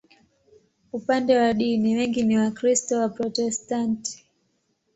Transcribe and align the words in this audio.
Upande 0.93 1.37
wa 1.37 1.53
dini, 1.53 1.95
wengi 1.97 2.23
ni 2.23 2.37
Wakristo 2.37 2.99
Waprotestanti. 2.99 4.25